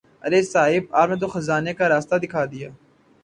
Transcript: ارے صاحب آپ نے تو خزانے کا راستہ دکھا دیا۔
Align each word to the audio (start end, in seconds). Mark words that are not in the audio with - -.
ارے 0.23 0.41
صاحب 0.43 0.83
آپ 0.99 1.09
نے 1.09 1.15
تو 1.15 1.27
خزانے 1.27 1.73
کا 1.73 1.89
راستہ 1.89 2.15
دکھا 2.15 2.43
دیا۔ 2.45 2.69